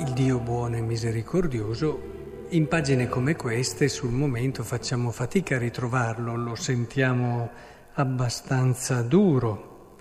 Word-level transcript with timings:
il 0.00 0.12
Dio 0.14 0.38
buono 0.38 0.76
e 0.76 0.80
misericordioso, 0.80 2.46
in 2.50 2.68
pagine 2.68 3.06
come 3.06 3.36
queste 3.36 3.88
sul 3.88 4.10
momento 4.10 4.64
facciamo 4.64 5.10
fatica 5.10 5.56
a 5.56 5.58
ritrovarlo, 5.58 6.36
lo 6.36 6.54
sentiamo 6.54 7.50
abbastanza 7.92 9.02
duro, 9.02 9.98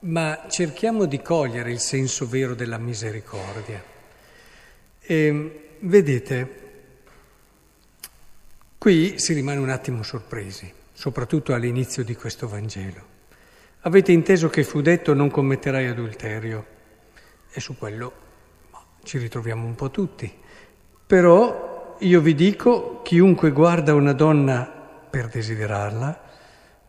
ma 0.00 0.44
cerchiamo 0.50 1.06
di 1.06 1.22
cogliere 1.22 1.72
il 1.72 1.78
senso 1.78 2.28
vero 2.28 2.54
della 2.54 2.76
misericordia. 2.76 3.82
E, 5.00 5.76
vedete, 5.78 6.60
qui 8.76 9.18
si 9.18 9.32
rimane 9.32 9.58
un 9.58 9.70
attimo 9.70 10.02
sorpresi, 10.02 10.70
soprattutto 10.92 11.54
all'inizio 11.54 12.04
di 12.04 12.14
questo 12.14 12.46
Vangelo. 12.46 13.12
Avete 13.80 14.12
inteso 14.12 14.50
che 14.50 14.64
fu 14.64 14.82
detto 14.82 15.14
non 15.14 15.30
commetterai 15.30 15.86
adulterio 15.86 16.66
e 17.50 17.60
su 17.60 17.78
quello 17.78 18.23
ci 19.04 19.18
ritroviamo 19.18 19.64
un 19.64 19.74
po' 19.74 19.90
tutti. 19.90 20.32
Però 21.06 21.96
io 22.00 22.20
vi 22.20 22.34
dico, 22.34 23.02
chiunque 23.02 23.52
guarda 23.52 23.94
una 23.94 24.12
donna 24.12 24.64
per 25.08 25.28
desiderarla, 25.28 26.22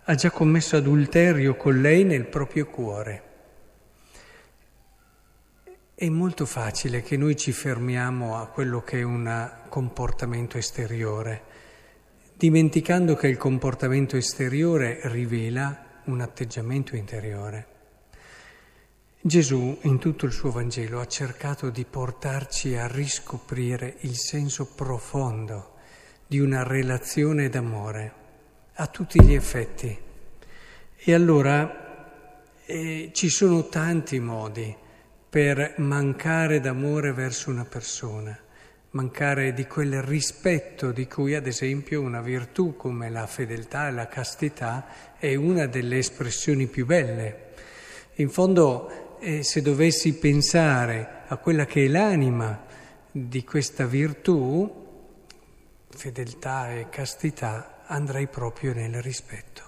ha 0.04 0.16
già 0.16 0.32
commesso 0.32 0.78
adulterio 0.78 1.56
con 1.56 1.80
lei 1.80 2.04
nel 2.04 2.26
proprio 2.26 2.66
cuore. 2.66 3.24
È 5.94 6.10
molto 6.10 6.46
facile 6.46 7.02
che 7.02 7.18
noi 7.18 7.36
ci 7.36 7.52
fermiamo 7.52 8.38
a 8.38 8.48
quello 8.48 8.82
che 8.82 9.00
è 9.00 9.04
un 9.04 9.52
comportamento 9.70 10.58
esteriore, 10.58 11.44
dimenticando 12.36 13.16
che 13.16 13.28
il 13.28 13.38
comportamento 13.38 14.18
esteriore 14.18 15.00
rivela 15.04 16.02
un 16.06 16.22
atteggiamento 16.22 16.96
interiore. 16.96 17.75
Gesù 19.28 19.76
in 19.82 19.98
tutto 19.98 20.28
il 20.28 20.32
suo 20.32 20.52
Vangelo 20.52 21.00
ha 21.00 21.08
cercato 21.08 21.72
di 21.72 21.84
portarci 21.84 22.76
a 22.76 22.86
riscoprire 22.86 23.96
il 24.02 24.16
senso 24.16 24.68
profondo 24.68 25.78
di 26.28 26.38
una 26.38 26.62
relazione 26.62 27.50
d'amore 27.50 28.14
a 28.76 28.86
tutti 28.86 29.20
gli 29.24 29.34
effetti. 29.34 29.98
E 30.96 31.12
allora 31.12 32.54
eh, 32.68 33.10
ci 33.14 33.30
sono 33.30 33.68
tanti 33.68 34.20
modi 34.20 34.76
per 35.28 35.74
mancare 35.78 36.60
d'amore 36.60 37.12
verso 37.12 37.50
una 37.50 37.66
persona, 37.66 38.38
mancare 38.92 39.54
di 39.54 39.66
quel 39.66 40.04
rispetto 40.04 40.92
di 40.92 41.08
cui 41.08 41.34
ad 41.34 41.48
esempio 41.48 42.00
una 42.00 42.22
virtù 42.22 42.76
come 42.76 43.10
la 43.10 43.26
fedeltà 43.26 43.88
e 43.88 43.92
la 43.92 44.08
castità 44.08 44.86
è 45.18 45.34
una 45.34 45.66
delle 45.66 45.98
espressioni 45.98 46.68
più 46.68 46.86
belle. 46.86 47.42
In 48.18 48.30
fondo 48.30 49.05
e 49.26 49.42
se 49.42 49.64
dovessi 49.64 50.14
pensare 50.14 51.24
a 51.26 51.38
quella 51.38 51.66
che 51.66 51.86
è 51.86 51.88
l'anima 51.88 52.64
di 53.12 53.44
questa 53.44 53.88
virtù, 53.88 54.72
fedeltà 55.90 56.72
e 56.72 56.90
castità, 56.90 57.82
andrei 57.88 58.28
proprio 58.28 58.76
nel 58.76 59.02
rispetto, 59.02 59.64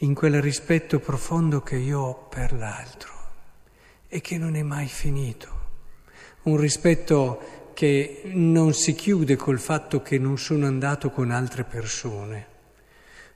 in 0.00 0.12
quel 0.12 0.42
rispetto 0.42 0.98
profondo 0.98 1.62
che 1.62 1.76
io 1.76 1.98
ho 1.98 2.28
per 2.28 2.52
l'altro 2.52 3.14
e 4.06 4.20
che 4.20 4.36
non 4.36 4.54
è 4.54 4.62
mai 4.62 4.86
finito, 4.86 5.48
un 6.42 6.58
rispetto 6.58 7.70
che 7.72 8.20
non 8.34 8.74
si 8.74 8.94
chiude 8.94 9.36
col 9.36 9.58
fatto 9.58 10.02
che 10.02 10.18
non 10.18 10.36
sono 10.36 10.66
andato 10.66 11.08
con 11.08 11.30
altre 11.30 11.64
persone, 11.64 12.46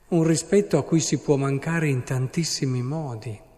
un 0.08 0.24
rispetto 0.24 0.76
a 0.76 0.84
cui 0.84 1.00
si 1.00 1.20
può 1.20 1.36
mancare 1.36 1.88
in 1.88 2.04
tantissimi 2.04 2.82
modi 2.82 3.48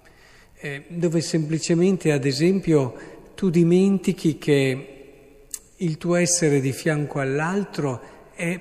eh, 0.63 0.85
dove 0.87 1.21
semplicemente, 1.21 2.13
ad 2.13 2.25
esempio, 2.25 2.95
tu 3.35 3.51
dimentichi 3.51 4.39
che 4.39 5.47
il 5.75 5.99
tuo 5.99 6.15
essere 6.15 6.61
di 6.61 6.71
fianco 6.73 7.19
all'altro 7.19 8.31
è 8.33 8.61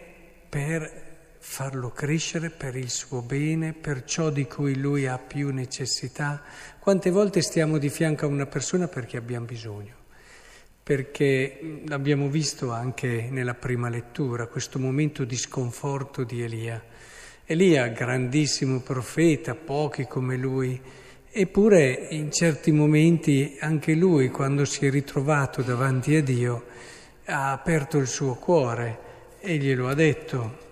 per 0.50 1.10
farlo 1.38 1.92
crescere 1.92 2.50
per 2.50 2.76
il 2.76 2.90
suo 2.90 3.22
bene, 3.22 3.74
per 3.74 4.04
ciò 4.04 4.32
di 4.32 4.46
cui 4.46 4.78
lui 4.78 5.06
ha 5.06 5.20
più 5.20 5.52
necessità. 5.52 6.42
Quante 6.80 7.12
volte 7.12 7.44
stiamo 7.44 7.78
di 7.78 7.90
fianco 7.90 8.26
a 8.26 8.30
una 8.30 8.48
persona 8.48 8.88
perché 8.88 9.18
abbiamo 9.18 9.46
bisogno? 9.46 9.94
Perché 10.82 11.84
l'abbiamo 11.86 12.30
visto 12.30 12.72
anche 12.72 13.28
nella 13.30 13.54
prima 13.54 13.90
lettura, 13.90 14.48
questo 14.48 14.80
momento 14.80 15.24
di 15.24 15.38
sconforto 15.38 16.24
di 16.24 16.42
Elia. 16.42 16.84
Elia, 17.46 17.90
grandissimo 17.90 18.80
profeta, 18.80 19.54
pochi 19.54 20.08
come 20.08 20.36
lui, 20.36 20.82
Eppure 21.34 22.08
in 22.10 22.30
certi 22.30 22.74
momenti 22.74 23.56
anche 23.62 23.94
lui, 23.94 24.30
quando 24.30 24.66
si 24.66 24.86
è 24.86 24.90
ritrovato 24.90 25.62
davanti 25.62 26.14
a 26.16 26.22
Dio, 26.22 26.66
ha 27.28 27.54
aperto 27.54 27.98
il 28.00 28.08
suo 28.08 28.36
cuore 28.36 29.00
e 29.40 29.56
glielo 29.56 29.88
ha 29.88 29.94
detto. 29.94 30.70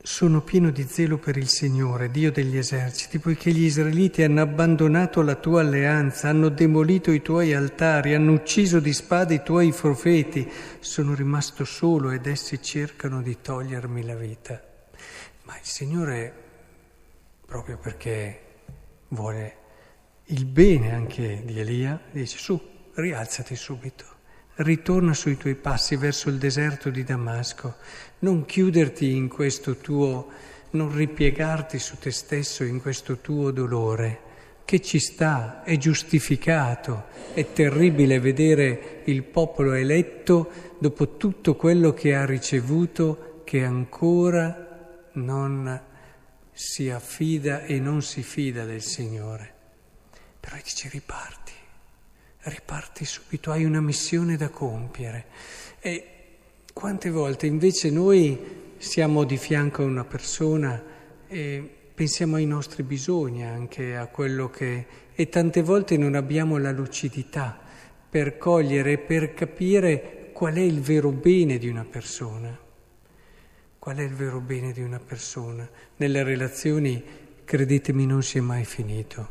Sono 0.00 0.40
pieno 0.40 0.70
di 0.70 0.84
zelo 0.84 1.18
per 1.18 1.36
il 1.36 1.48
Signore, 1.48 2.10
Dio 2.10 2.32
degli 2.32 2.56
eserciti, 2.56 3.18
poiché 3.18 3.50
gli 3.50 3.64
israeliti 3.64 4.22
hanno 4.22 4.40
abbandonato 4.40 5.20
la 5.20 5.34
tua 5.34 5.60
alleanza, 5.60 6.30
hanno 6.30 6.48
demolito 6.48 7.10
i 7.10 7.20
tuoi 7.20 7.52
altari, 7.52 8.14
hanno 8.14 8.32
ucciso 8.32 8.80
di 8.80 8.94
spada 8.94 9.34
i 9.34 9.42
tuoi 9.42 9.72
profeti. 9.72 10.50
Sono 10.80 11.14
rimasto 11.14 11.66
solo 11.66 12.10
ed 12.12 12.26
essi 12.26 12.62
cercano 12.62 13.20
di 13.20 13.36
togliermi 13.42 14.04
la 14.04 14.14
vita. 14.14 14.73
Ma 15.44 15.58
il 15.58 15.64
Signore, 15.64 16.32
proprio 17.44 17.76
perché 17.76 18.40
vuole 19.08 19.56
il 20.26 20.46
bene 20.46 20.94
anche 20.94 21.42
di 21.44 21.60
Elia, 21.60 22.00
dice 22.10 22.38
su, 22.38 22.58
rialzati 22.94 23.54
subito, 23.54 24.04
ritorna 24.56 25.12
sui 25.12 25.36
tuoi 25.36 25.54
passi 25.54 25.96
verso 25.96 26.30
il 26.30 26.38
deserto 26.38 26.88
di 26.88 27.04
Damasco, 27.04 27.76
non 28.20 28.46
chiuderti 28.46 29.14
in 29.14 29.28
questo 29.28 29.76
tuo, 29.76 30.28
non 30.70 30.94
ripiegarti 30.94 31.78
su 31.78 31.98
te 31.98 32.10
stesso 32.10 32.64
in 32.64 32.80
questo 32.80 33.18
tuo 33.18 33.50
dolore, 33.50 34.20
che 34.64 34.80
ci 34.80 34.98
sta, 34.98 35.62
è 35.62 35.76
giustificato, 35.76 37.04
è 37.34 37.52
terribile 37.52 38.18
vedere 38.18 39.02
il 39.04 39.24
popolo 39.24 39.74
eletto 39.74 40.50
dopo 40.78 41.16
tutto 41.16 41.54
quello 41.54 41.92
che 41.92 42.14
ha 42.14 42.24
ricevuto 42.24 43.42
che 43.44 43.62
ancora 43.62 44.63
non 45.14 45.82
si 46.52 46.88
affida 46.88 47.64
e 47.64 47.80
non 47.80 48.00
si 48.02 48.22
fida 48.22 48.64
del 48.64 48.82
Signore. 48.82 49.52
Però 50.38 50.56
dice 50.62 50.88
riparti, 50.88 51.52
riparti 52.42 53.04
subito, 53.04 53.50
hai 53.50 53.64
una 53.64 53.80
missione 53.80 54.36
da 54.36 54.48
compiere. 54.48 55.26
E 55.80 56.06
quante 56.72 57.10
volte 57.10 57.46
invece 57.46 57.90
noi 57.90 58.72
siamo 58.76 59.24
di 59.24 59.36
fianco 59.36 59.82
a 59.82 59.86
una 59.86 60.04
persona 60.04 60.82
e 61.26 61.70
pensiamo 61.94 62.36
ai 62.36 62.46
nostri 62.46 62.82
bisogni, 62.82 63.44
anche 63.44 63.96
a 63.96 64.06
quello 64.06 64.50
che... 64.50 64.86
e 65.14 65.28
tante 65.28 65.62
volte 65.62 65.96
non 65.96 66.14
abbiamo 66.14 66.58
la 66.58 66.72
lucidità 66.72 67.58
per 68.08 68.36
cogliere, 68.36 68.98
per 68.98 69.34
capire 69.34 70.30
qual 70.32 70.54
è 70.54 70.60
il 70.60 70.80
vero 70.80 71.10
bene 71.10 71.58
di 71.58 71.68
una 71.68 71.84
persona. 71.84 72.63
Qual 73.84 73.98
è 73.98 74.02
il 74.02 74.14
vero 74.14 74.40
bene 74.40 74.72
di 74.72 74.80
una 74.80 74.98
persona? 74.98 75.68
Nelle 75.96 76.22
relazioni, 76.22 77.04
credetemi, 77.44 78.06
non 78.06 78.22
si 78.22 78.38
è 78.38 78.40
mai 78.40 78.64
finito. 78.64 79.28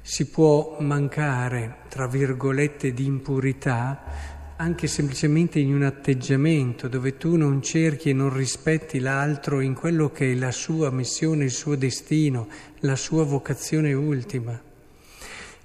Si 0.00 0.28
può 0.28 0.76
mancare, 0.78 1.78
tra 1.88 2.06
virgolette, 2.06 2.92
di 2.92 3.04
impurità 3.04 4.54
anche 4.54 4.86
semplicemente 4.86 5.58
in 5.58 5.74
un 5.74 5.82
atteggiamento 5.82 6.86
dove 6.86 7.16
tu 7.16 7.34
non 7.34 7.60
cerchi 7.60 8.10
e 8.10 8.12
non 8.12 8.32
rispetti 8.32 9.00
l'altro 9.00 9.58
in 9.58 9.74
quello 9.74 10.12
che 10.12 10.30
è 10.30 10.34
la 10.36 10.52
sua 10.52 10.90
missione, 10.90 11.42
il 11.42 11.50
suo 11.50 11.74
destino, 11.74 12.46
la 12.82 12.94
sua 12.94 13.24
vocazione 13.24 13.92
ultima 13.94 14.72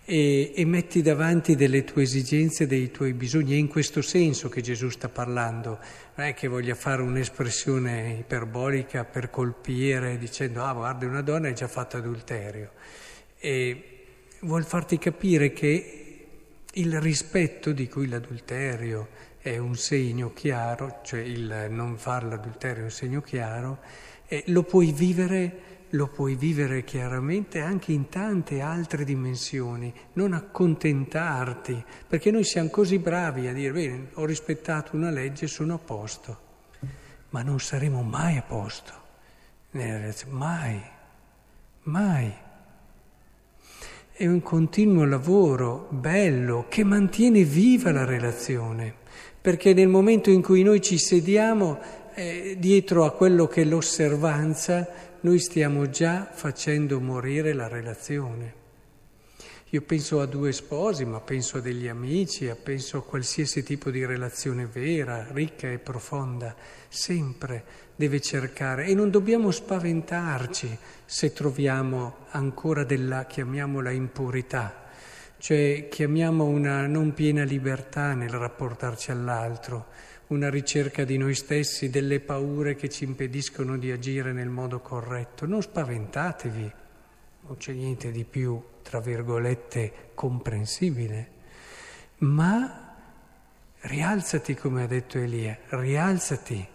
e, 0.10 0.54
e, 0.56 0.66
metti 0.66 1.04
davanti 1.04 1.56
delle 1.56 1.84
tue 1.84 2.02
esigenze, 2.02 2.66
dei 2.66 2.90
tuoi 2.90 3.14
bisogni. 3.14 3.54
È 3.54 3.58
in 3.58 3.68
questo 3.68 4.02
senso 4.02 4.50
che 4.50 4.62
Gesù 4.62 4.90
sta 4.90 5.08
parlando, 5.08 5.78
non 6.16 6.26
è 6.26 6.34
che 6.34 6.48
voglia 6.48 6.74
fare 6.74 7.04
un'espressione 7.04 8.16
iperbolica 8.22 9.06
per 9.06 9.30
colpire 9.30 10.18
dicendo 10.18 10.64
ah 10.64 10.74
guarda 10.74 11.06
una 11.06 11.22
donna 11.22 11.50
è 11.50 11.54
già 11.54 11.68
fatta 11.68 11.98
adulterio. 11.98 12.72
E 13.38 13.84
vuol 14.40 14.66
farti 14.66 14.98
capire 14.98 15.54
che 15.54 16.26
il 16.74 17.00
rispetto 17.00 17.72
di 17.72 17.88
cui 17.88 18.08
l'adulterio 18.08 19.10
è 19.40 19.58
un 19.58 19.76
segno 19.76 20.34
chiaro, 20.34 21.00
cioè 21.04 21.22
il 21.22 21.68
non 21.70 21.98
fare 21.98 22.28
l'adulterio 22.28 22.82
è 22.82 22.86
un 22.86 22.92
segno 22.92 23.22
chiaro, 23.22 23.80
e 24.28 24.44
lo 24.48 24.64
puoi 24.64 24.92
vivere 24.92 25.70
lo 25.94 26.08
puoi 26.08 26.36
vivere 26.36 26.84
chiaramente 26.84 27.62
anche 27.62 27.92
in 27.92 28.10
tante 28.10 28.62
altre 28.62 29.04
dimensioni, 29.04 29.92
non 30.14 30.34
accontentarti, 30.34 31.84
perché 32.08 32.30
noi 32.30 32.44
siamo 32.44 32.70
così 32.70 33.00
bravi 33.00 33.48
a 33.48 33.54
dire, 33.54 33.72
bene, 33.72 34.10
ho 34.14 34.26
rispettato 34.26 34.96
una 34.96 35.10
legge, 35.10 35.48
sono 35.48 35.76
a 35.76 35.80
posto, 35.80 36.40
ma 37.30 37.42
non 37.42 37.60
saremo 37.60 38.04
mai 38.04 38.38
a 38.38 38.44
posto, 38.44 38.94
mai, 40.28 40.82
mai. 41.84 42.34
è 44.12 44.28
un 44.28 44.42
continuo 44.42 45.06
lavoro 45.06 45.88
bello 45.90 46.66
che 46.68 46.84
mantiene 46.84 47.44
viva 47.44 47.92
la 47.92 48.06
relazione, 48.06 48.98
perché 49.42 49.74
nel 49.74 49.88
momento 49.88 50.30
in 50.30 50.42
cui 50.42 50.64
noi 50.64 50.82
ci 50.82 50.98
sediamo 50.98 51.80
eh, 52.14 52.56
dietro 52.58 53.06
a 53.06 53.12
quello 53.12 53.48
che 53.48 53.62
è 53.62 53.66
l'osservanza, 53.66 54.88
noi 55.22 55.40
stiamo 55.40 55.90
già 55.90 56.30
facendo 56.32 57.00
morire 57.00 57.54
la 57.54 57.68
relazione. 57.68 58.58
Io 59.72 59.82
penso 59.84 60.20
a 60.20 60.26
due 60.26 60.52
sposi, 60.52 61.06
ma 61.06 61.20
penso 61.20 61.58
a 61.58 61.62
degli 61.62 61.88
amici, 61.88 62.52
penso 62.64 62.98
a 62.98 63.04
qualsiasi 63.04 63.62
tipo 63.62 63.92
di 63.92 64.04
relazione 64.04 64.66
vera, 64.66 65.28
ricca 65.32 65.70
e 65.70 65.78
profonda. 65.78 66.56
Sempre 66.88 67.64
deve 67.96 68.20
cercare 68.20 68.86
e 68.86 68.96
non 68.96 69.12
dobbiamo 69.12 69.52
spaventarci 69.52 70.76
se 71.06 71.34
troviamo 71.34 72.26
ancora 72.32 72.84
della, 72.84 73.26
chiamiamola, 73.26 73.92
impurità, 73.92 74.89
cioè 75.40 75.88
chiamiamo 75.90 76.44
una 76.44 76.86
non 76.86 77.14
piena 77.14 77.44
libertà 77.44 78.14
nel 78.14 78.30
rapportarci 78.30 79.12
all'altro, 79.12 79.88
una 80.28 80.50
ricerca 80.50 81.06
di 81.06 81.18
noi 81.18 81.34
stessi, 81.34 81.90
delle 81.90 82.20
paure 82.20 82.76
che 82.76 82.90
ci 82.90 83.06
impediscono 83.06 83.78
di 83.78 83.92
agire 83.92 84.32
nel 84.32 84.50
modo 84.50 84.80
corretto. 84.80 85.46
Non 85.48 85.62
spaventatevi, 85.62 86.72
non 87.48 87.58
c'è 87.58 87.72
niente 87.72 88.12
di 88.12 88.26
più 88.26 88.62
tra 88.84 89.00
virgolette, 89.00 90.12
comprensibile, 90.16 91.30
ma 92.20 92.96
rialzati 93.82 94.56
come 94.56 94.84
ha 94.84 94.88
detto 94.88 95.20
Elia, 95.20 95.58
rialzati. 95.70 96.68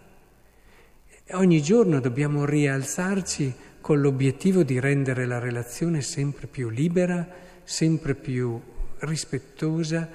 Ogni 1.31 1.61
giorno 1.61 1.99
dobbiamo 1.99 2.45
rialzarci 2.45 3.53
con 3.81 3.99
l'obiettivo 3.99 4.63
di 4.63 4.79
rendere 4.79 5.25
la 5.25 5.39
relazione 5.39 6.01
sempre 6.01 6.47
più 6.47 6.69
libera, 6.69 7.27
sempre 7.65 8.15
più 8.15 8.61
rispettosa, 8.99 10.07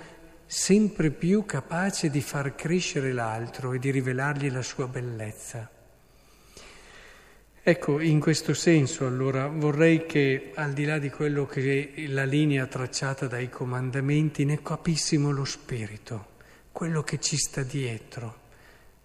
sempre 0.46 1.10
più 1.10 1.44
capace 1.44 2.08
di 2.08 2.22
far 2.22 2.54
crescere 2.54 3.12
l'altro 3.12 3.74
e 3.74 3.78
di 3.78 3.90
rivelargli 3.90 4.50
la 4.50 4.62
sua 4.62 4.86
bellezza. 4.86 5.68
Ecco, 7.62 8.00
in 8.00 8.20
questo 8.20 8.54
senso 8.54 9.06
allora 9.06 9.46
vorrei 9.46 10.06
che 10.06 10.52
al 10.54 10.72
di 10.72 10.86
là 10.86 10.98
di 10.98 11.10
quello 11.10 11.44
che 11.44 11.92
è 11.94 12.06
la 12.06 12.24
linea 12.24 12.66
tracciata 12.66 13.26
dai 13.26 13.50
comandamenti, 13.50 14.46
ne 14.46 14.62
capissimo 14.62 15.30
lo 15.30 15.44
spirito, 15.44 16.26
quello 16.72 17.02
che 17.02 17.20
ci 17.20 17.36
sta 17.36 17.62
dietro. 17.62 18.39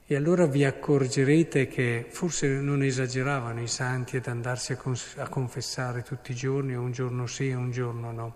E 0.07 0.16
allora 0.16 0.46
vi 0.46 0.63
accorgerete 0.63 1.66
che 1.66 2.06
forse 2.07 2.48
non 2.48 2.84
esageravano 2.84 3.60
i 3.60 3.68
santi 3.68 4.18
ad 4.18 4.28
andarsi 4.28 4.74
a, 4.74 4.78
cons- 4.78 5.16
a 5.18 5.28
confessare 5.28 6.04
tutti 6.04 6.31
i 6.31 6.36
giorni, 6.36 6.75
un 6.75 6.92
giorno 6.92 7.25
sì 7.25 7.50
e 7.50 7.56
un 7.56 7.72
giorno 7.72 8.12
no. 8.12 8.36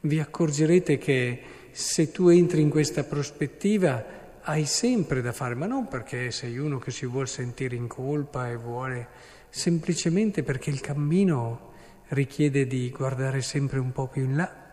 Vi 0.00 0.18
accorgerete 0.18 0.98
che 0.98 1.42
se 1.70 2.10
tu 2.10 2.26
entri 2.26 2.60
in 2.60 2.70
questa 2.70 3.04
prospettiva 3.04 4.04
hai 4.42 4.64
sempre 4.66 5.22
da 5.22 5.30
fare, 5.30 5.54
ma 5.54 5.66
non 5.66 5.86
perché 5.86 6.32
sei 6.32 6.58
uno 6.58 6.78
che 6.78 6.90
si 6.90 7.06
vuole 7.06 7.28
sentire 7.28 7.76
in 7.76 7.86
colpa 7.86 8.50
e 8.50 8.56
vuole 8.56 9.06
semplicemente 9.48 10.42
perché 10.42 10.70
il 10.70 10.80
cammino 10.80 11.72
richiede 12.08 12.66
di 12.66 12.90
guardare 12.90 13.42
sempre 13.42 13.78
un 13.78 13.92
po' 13.92 14.08
più 14.08 14.24
in 14.24 14.34
là 14.34 14.64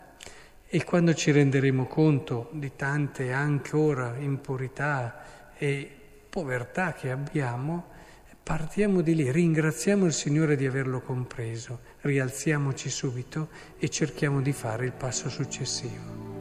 e 0.66 0.82
quando 0.82 1.14
ci 1.14 1.30
renderemo 1.30 1.86
conto 1.86 2.50
di 2.54 2.72
tante 2.74 3.30
ancora 3.30 4.16
impurità 4.18 5.52
e 5.56 5.98
povertà 6.34 6.94
che 6.94 7.12
abbiamo, 7.12 7.84
partiamo 8.42 9.02
di 9.02 9.14
lì, 9.14 9.30
ringraziamo 9.30 10.04
il 10.04 10.12
Signore 10.12 10.56
di 10.56 10.66
averlo 10.66 11.00
compreso, 11.00 11.78
rialziamoci 12.00 12.90
subito 12.90 13.50
e 13.78 13.88
cerchiamo 13.88 14.40
di 14.40 14.50
fare 14.50 14.84
il 14.84 14.92
passo 14.92 15.28
successivo. 15.28 16.33